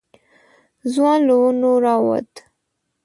[0.93, 2.31] ځوان له ونو راووت.